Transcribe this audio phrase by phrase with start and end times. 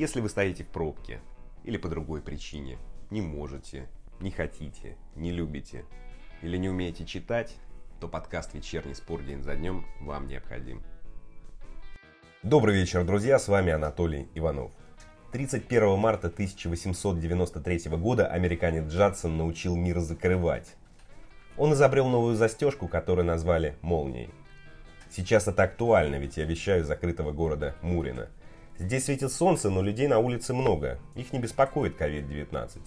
[0.00, 1.20] Если вы стоите в пробке
[1.62, 2.78] или по другой причине,
[3.10, 3.86] не можете,
[4.18, 5.84] не хотите, не любите
[6.40, 7.54] или не умеете читать,
[8.00, 10.82] то подкаст «Вечерний спор день за днем» вам необходим.
[12.42, 14.72] Добрый вечер, друзья, с вами Анатолий Иванов.
[15.32, 20.76] 31 марта 1893 года американец Джадсон научил мир закрывать.
[21.58, 24.30] Он изобрел новую застежку, которую назвали «молнией».
[25.10, 28.30] Сейчас это актуально, ведь я вещаю из закрытого города Мурина–
[28.80, 30.98] Здесь светит солнце, но людей на улице много.
[31.14, 32.78] Их не беспокоит COVID-19.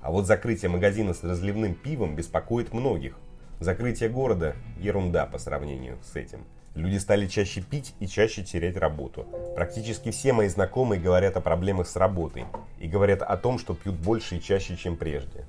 [0.00, 3.18] А вот закрытие магазина с разливным пивом беспокоит многих.
[3.60, 6.46] Закрытие города– ерунда по сравнению с этим.
[6.74, 9.26] Люди стали чаще пить и чаще терять работу.
[9.54, 12.46] Практически все мои знакомые говорят о проблемах с работой.
[12.78, 15.44] И говорят о том, что пьют больше и чаще, чем прежде.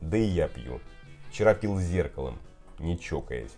[0.00, 0.80] Да и я пью.
[1.30, 2.40] Вчера пил зеркалом,
[2.80, 3.54] не чокаясь.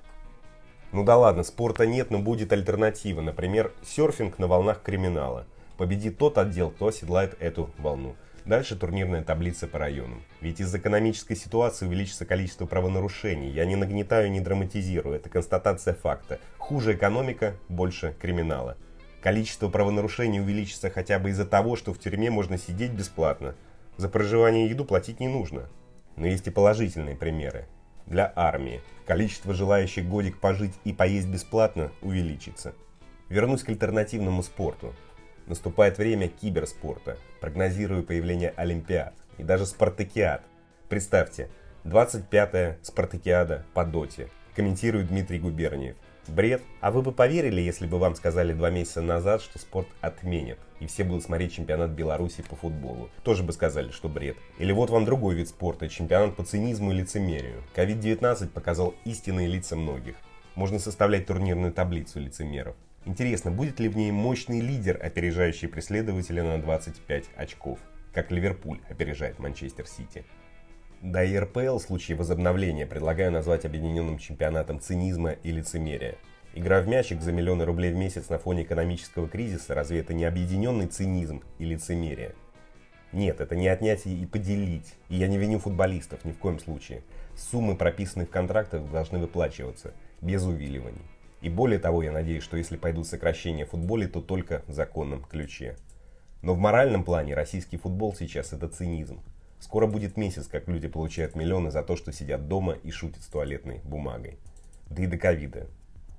[0.93, 3.23] Ну да ладно, спорта нет, но будет альтернатива.
[3.23, 5.47] Например, серфинг на волнах криминала–
[5.77, 8.17] Победит тот отдел, кто оседлает эту волну.
[8.47, 10.23] Дальше турнирная таблица по районам.
[10.41, 13.51] Ведь из экономической ситуации увеличится количество правонарушений.
[13.51, 15.17] Я не нагнетаю, не драматизирую.
[15.17, 16.39] Это констатация факта.
[16.57, 18.77] Хуже экономика, больше криминала.
[19.21, 23.57] Количество правонарушений увеличится хотя бы из-за того, что в тюрьме можно сидеть бесплатно.
[23.97, 25.69] За проживание и еду платить не нужно.
[26.15, 27.67] Но есть и положительные примеры.
[28.07, 28.81] Для армии.
[29.07, 32.75] Количество желающих годик пожить и поесть бесплатно увеличится.
[33.29, 34.95] Вернусь к альтернативному спорту.
[35.47, 37.19] Наступает время киберспорта.
[37.41, 40.43] Прогнозирую появление Олимпиад и даже Спартакиад.
[40.89, 41.49] Представьте,
[41.85, 44.29] 25-я Спартакиада по доте.
[44.55, 45.97] Комментирует Дмитрий Губерниев.
[46.29, 46.63] Бред?
[46.81, 50.87] А вы бы поверили, если бы вам сказали два месяца назад, что спорт отменят, и
[50.87, 53.11] все будут смотреть чемпионат Беларуси по футболу?
[53.23, 54.37] Тоже бы сказали, что бред.
[54.59, 57.63] Или вот вам другой вид спорта, чемпионат по цинизму и лицемерию.
[57.77, 60.17] COVID-19 показал истинные лица многих.
[60.57, 62.75] Можно составлять турнирную таблицу лицемеров.
[63.07, 67.79] Интересно, будет ли в ней мощный лидер, опережающий преследователя на 25 очков,
[68.13, 70.25] как Ливерпуль опережает Манчестер Сити?
[71.03, 76.17] Да и РПЛ в случае возобновления предлагаю назвать объединенным чемпионатом цинизма и лицемерия.
[76.53, 80.25] Игра в мячик за миллионы рублей в месяц на фоне экономического кризиса, разве это не
[80.25, 82.35] объединенный цинизм и лицемерие?
[83.13, 84.95] Нет, это не отнятие и поделить.
[85.11, 87.05] И я не виню футболистов ни в коем случае.
[87.37, 91.03] Суммы, прописанные в контрактах, должны выплачиваться, без увиливаний.
[91.41, 95.23] И более того, я надеюсь, что если пойдут сокращения в футболе, то только в законном
[95.23, 95.77] ключе.
[96.43, 99.21] Но в моральном плане российский футбол сейчас это цинизм.
[99.59, 103.27] Скоро будет месяц, как люди получают миллионы за то, что сидят дома и шутят с
[103.27, 104.39] туалетной бумагой.
[104.89, 105.67] Да и до ковида.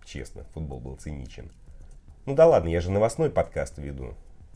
[0.06, 1.52] Честно, футбол был циничен.
[2.26, 4.16] Ну да ладно, я же новостной подкаст веду.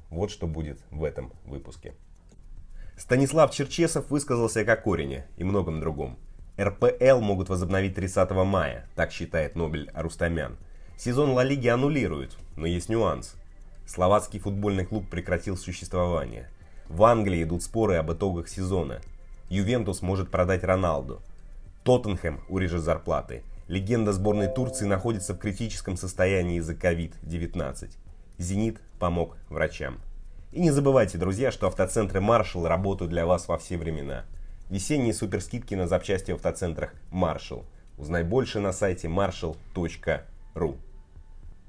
[0.10, 1.94] Вот что будет в этом выпуске.
[2.98, 6.18] Станислав Черчесов высказался как Корене и многом другом.
[6.60, 10.58] РПЛ могут возобновить 30 мая, так считает Нобель Арустамян.
[10.98, 13.36] Сезон Ла Лиги аннулируют, но есть нюанс.
[13.88, 16.50] Словацкий футбольный клуб прекратил существование.
[16.88, 19.02] В Англии идут споры об итогах сезона.
[19.50, 21.22] Ювентус может продать Роналду.
[21.84, 23.44] Тоттенхэм урежет зарплаты.
[23.68, 27.90] Легенда сборной Турции находится в критическом состоянии из-за COVID-19.
[28.38, 30.00] Зенит помог врачам.
[30.52, 34.26] И не забывайте, друзья, что автоцентры Marshall работают для вас во все времена–
[34.72, 37.66] Весенние суперскидки на запчасти в автоцентрах Marshall.
[37.98, 40.78] Узнай больше на сайте marshall.ru.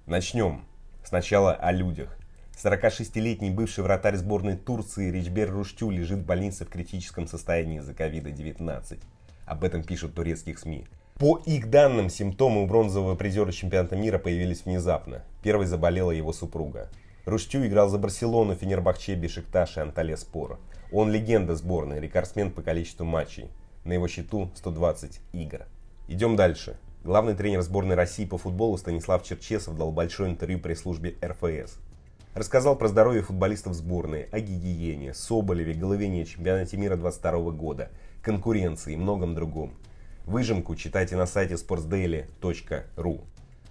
[0.06, 0.64] Начнем.
[1.02, 2.16] Сначала о людях.
[2.62, 9.00] 46-летний бывший вратарь сборной Турции Ричбер Руштю лежит в больнице в критическом состоянии из-за ковида-19.
[9.46, 10.86] Об этом пишут турецких СМИ.
[11.18, 15.24] По их данным, симптомы у бронзового призера чемпионата мира появились внезапно.
[15.42, 16.88] Первой заболела его супруга.
[17.24, 20.60] Руштю играл за Барселону, Фенербахче, Бешикташ и Анталия Спора.
[20.92, 23.50] Он легенда сборной, рекордсмен по количеству матчей.
[23.84, 25.66] На его счету 120 игр.
[26.06, 26.76] Идем дальше.
[27.02, 31.78] Главный тренер сборной России по футболу Станислав Черчесов дал большое интервью пресс-службе РФС.
[32.34, 37.90] Рассказал про здоровье футболистов сборной, о гигиене, Соболеве, Головине, чемпионате мира 22 года,
[38.22, 39.72] конкуренции и многом другом.
[40.26, 43.20] Выжимку читайте на сайте sportsdaily.ru.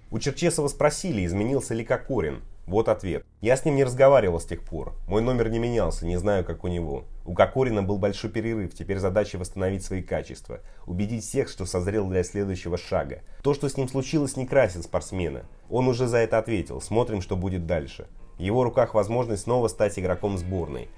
[0.10, 2.42] У Черчесова спросили, изменился ли Кокорин.
[2.66, 3.26] Вот ответ.
[3.42, 4.94] Я с ним не разговаривал с тех пор.
[5.08, 7.06] Мой номер не менялся, не знаю, как у него.
[7.26, 10.60] У Кокорина был большой перерыв, теперь задача восстановить свои качества.
[10.86, 13.24] Убедить всех, что созрел для следующего шага.
[13.42, 15.46] То, что с ним случилось, не красит спортсмена.
[15.72, 16.82] Он уже за это ответил.
[16.82, 18.06] Смотрим, что будет дальше.
[18.38, 20.90] В его руках возможность снова стать игроком сборной.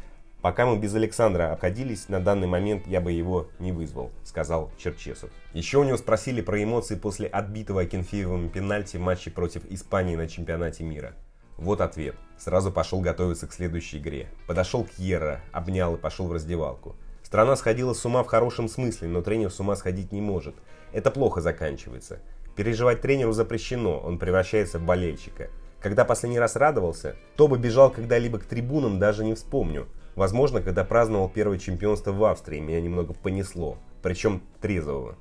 [0.42, 5.30] Пока мы без Александра обходились, на данный момент я бы его не вызвал, сказал Черчесов.
[5.54, 10.28] Еще у него спросили про эмоции после отбитого Акинфеевым пенальти в матче против Испании на
[10.28, 11.16] чемпионате мира.
[11.58, 12.16] Вот ответ.
[12.38, 14.30] Сразу пошел готовиться к следующей игре.
[14.48, 16.96] Подошел к Кьерра, обнял и пошел в раздевалку.
[17.24, 20.56] Страна сходила с ума в хорошем смысле, но тренер с ума сходить не может.
[20.92, 22.20] Это плохо заканчивается.
[22.56, 25.50] Переживать тренеру запрещено, он превращается в болельщика.
[25.82, 29.88] Когда последний раз радовался, то бы бежал когда-либо к трибунам, даже не вспомню.
[30.16, 35.16] Возможно, когда праздновал первое чемпионство в Австрии, меня немного понесло, причем трезвого.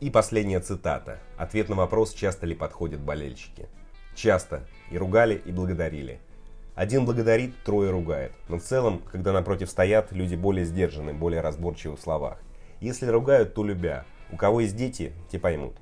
[0.00, 1.18] И последняя цитата.
[1.36, 3.68] Ответ на вопрос, часто ли подходят болельщики.
[4.14, 4.66] Часто.
[4.90, 6.20] И ругали, и благодарили.
[6.74, 8.32] Один благодарит, трое ругает.
[8.48, 12.38] Но в целом, когда напротив стоят, люди более сдержаны, более разборчивы в словах.
[12.80, 14.04] Если ругают, то любя.
[14.32, 15.74] У кого есть дети, те поймут.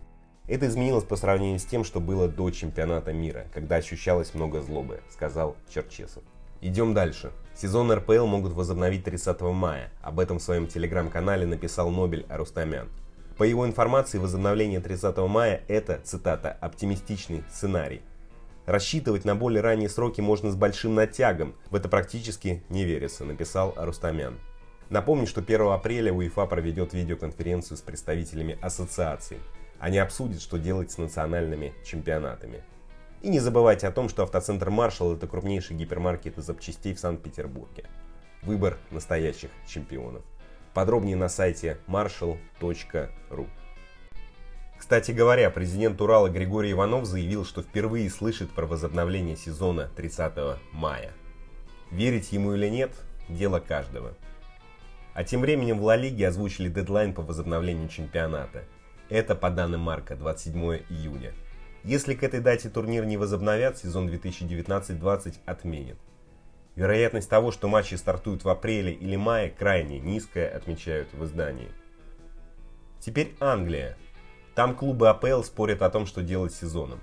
[0.49, 5.01] Это изменилось по сравнению с тем, что было до чемпионата мира, когда ощущалось много злобы,
[5.11, 6.25] сказал Черчесов.
[6.61, 7.31] Идем дальше.
[7.55, 9.91] Сезон РПЛ могут возобновить 30 мая.
[10.03, 12.89] Об этом в своем телеграм-канале написал Нобель Арустамян.
[13.37, 18.03] По его информации, возобновление 30 мая– это, цитата, «оптимистичный сценарий».
[18.69, 21.55] Рассчитывать на более ранние сроки можно с большим натягом.
[21.71, 24.39] В это практически не верится, написал Арустамян.
[24.91, 29.39] Напомню, что 1 апреля УЕФА проведет видеоконференцию с представителями ассоциаций.
[29.81, 32.63] Они обсудят, что делать с национальными чемпионатами.
[33.23, 37.87] И не забывайте о том, что автоцентр Маршал это крупнейший гипермаркет запчастей в Санкт-Петербурге.
[38.43, 40.25] Выбор настоящих чемпионов.
[40.75, 43.47] Подробнее на сайте marshall.ru.
[44.79, 51.13] Кстати говоря, президент Урала Григорий Иванов заявил, что впервые слышит про возобновление сезона 30 мая.
[51.91, 52.93] Верить ему или нет–
[53.29, 54.15] дело каждого.
[55.15, 58.65] А тем временем в Ла Лиге озвучили дедлайн по возобновлению чемпионата.
[59.09, 61.33] Это, по данным Марка, 27 июня.
[61.83, 65.97] Если к этой дате турнир не возобновят, сезон 2019-20 отменят.
[66.77, 71.71] Вероятность того, что матчи стартуют в апреле или мае, крайне низкая, отмечают в издании.
[73.01, 73.97] Теперь Англия.
[74.59, 76.99] Там клубы АПЛ спорят о том, что делать с сезоном.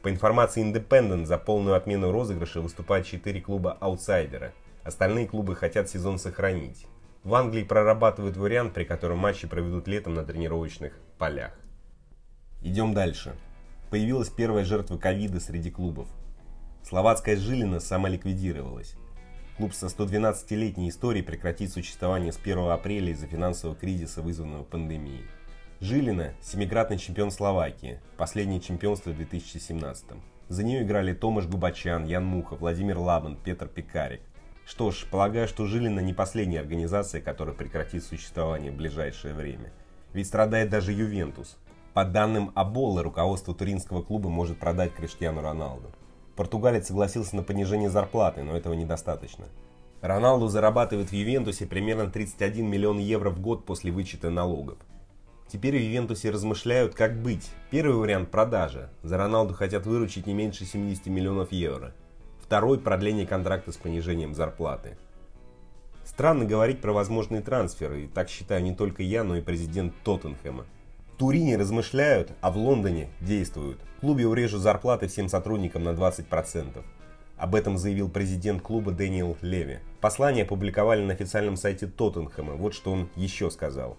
[0.00, 4.54] По информации Independent, за полную отмену розыгрыша выступают 4 клуба-аутсайдера.
[4.82, 6.86] Остальные клубы хотят сезон сохранить.
[7.22, 11.52] В Англии прорабатывают вариант, при котором матчи проведут летом на тренировочных полях.
[12.62, 13.36] Идем дальше.
[13.90, 16.08] Появилась первая жертва ковида среди клубов.
[16.82, 18.94] Словацкая Жилина самоликвидировалась.
[19.58, 25.26] Клуб со 112-летней историей прекратит существование с 1 апреля из-за финансового кризиса, вызванного пандемией.
[25.82, 30.20] Жилина– семикратный чемпион Словакии, последнее чемпионство в 2017 -м.
[30.50, 34.20] За нее играли Томаш Губачан, Ян Муха, Владимир Лабан, Петр Пикарик.
[34.66, 39.72] Что ж, полагаю, что Жилина не последняя организация, которая прекратит существование в ближайшее время.
[40.12, 41.56] Ведь страдает даже Ювентус.
[41.94, 45.90] По данным Аболлы, руководство туринского клуба может продать Криштиану Роналду.
[46.36, 49.46] Португалец согласился на понижение зарплаты, но этого недостаточно.
[50.02, 54.76] Роналду зарабатывает в Ювентусе примерно 31 миллион евро в год после вычета налогов.
[55.52, 57.50] Теперь в Ювентусе размышляют, как быть.
[57.70, 58.88] Первый вариант– продажа.
[59.02, 61.92] За Роналду хотят выручить не меньше 70 миллионов евро.
[62.40, 64.96] Второй– продление контракта с понижением зарплаты.
[66.04, 70.66] Странно говорить про возможные трансферы, и так считаю не только я, но и президент Тоттенхэма.
[71.18, 73.80] Турине размышляют, а в Лондоне действуют.
[73.96, 76.84] В клубе урежут зарплаты всем сотрудникам на 20%.
[77.36, 79.80] Об этом заявил президент клуба Дэниел Леви.
[80.00, 82.54] Послание опубликовали на официальном сайте Тоттенхэма.
[82.54, 83.96] Вот что он еще сказал.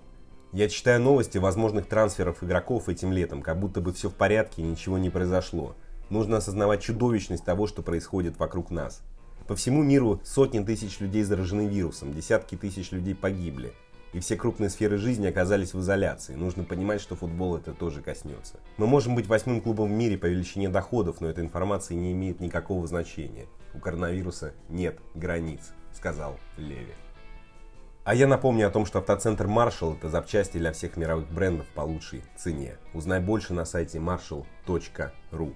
[0.53, 4.65] Я читаю новости возможных трансферов игроков этим летом, как будто бы все в порядке и
[4.65, 5.75] ничего не произошло.
[6.09, 9.01] Нужно осознавать чудовищность того, что происходит вокруг нас.
[9.47, 13.73] По всему миру сотни тысяч людей заражены вирусом, десятки тысяч людей погибли
[14.13, 16.35] и все крупные сферы жизни оказались в изоляции.
[16.35, 18.59] Нужно понимать, что футбол это тоже коснется.
[18.77, 22.39] Мы можем быть восьмым клубом в мире по величине доходов, но эта информация не имеет
[22.39, 23.45] никакого значения.
[23.73, 26.93] У коронавируса нет границ, сказал Леви.
[28.03, 31.81] А я напомню о том, что автоцентр Marshall это запчасти для всех мировых брендов по
[31.81, 32.77] лучшей цене.
[32.95, 35.53] Узнай больше на сайте marshall.ru.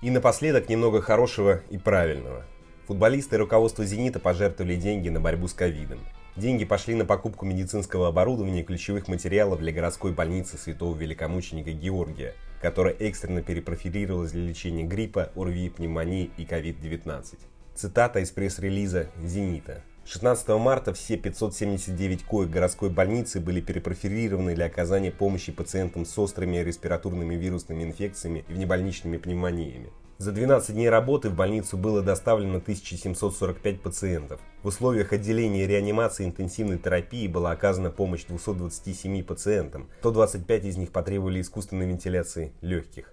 [0.00, 2.44] И напоследок немного хорошего и правильного.
[2.86, 5.98] Футболисты и руководство «Зенита» пожертвовали деньги на борьбу с ковидом.
[6.36, 12.34] Деньги пошли на покупку медицинского оборудования и ключевых материалов для городской больницы святого великомученика Георгия,
[12.60, 17.38] которая экстренно перепрофилировалась для лечения гриппа, ОРВИ, пневмонии и COVID-19.
[17.74, 19.82] Цитата из пресс-релиза «Зенита».
[20.04, 26.56] 16 марта все 579 коек городской больницы были перепрофилированы для оказания помощи пациентам с острыми
[26.56, 29.90] респираторными вирусными инфекциями и внебольничными пневмониями.
[30.18, 34.40] За 12 дней работы в больницу было доставлено 1745 пациентов.
[34.62, 39.88] В условиях отделения реанимации интенсивной терапии была оказана помощь 227 пациентам.
[40.00, 43.12] 125 из них потребовали искусственной вентиляции легких.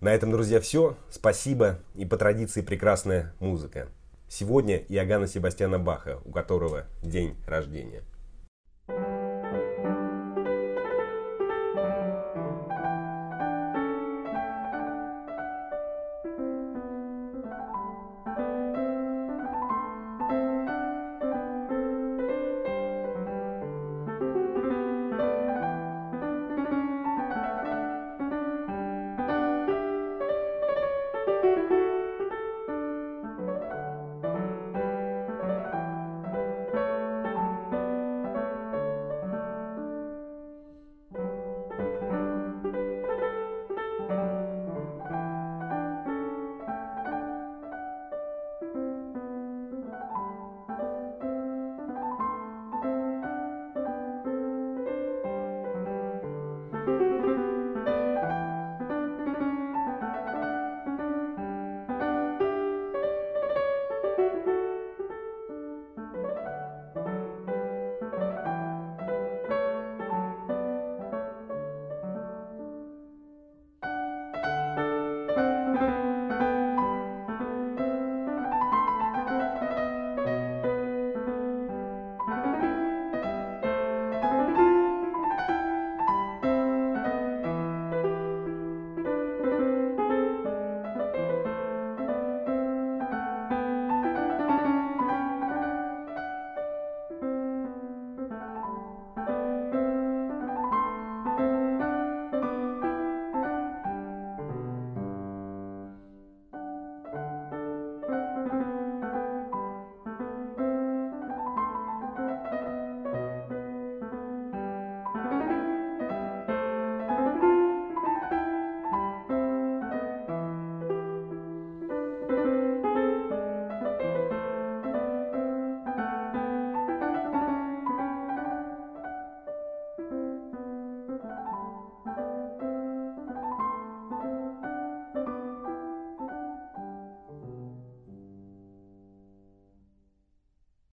[0.00, 0.96] На этом, друзья, все.
[1.10, 3.88] Спасибо и по традиции прекрасная музыка.
[4.32, 8.04] Сегодня Иоганна Себастьяна Баха, у которого день рождения.